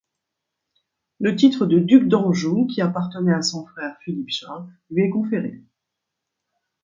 [1.19, 5.61] Le titre de Duc d'Anjou qui appartenait à son frère Philippe-Charles lui est conféré.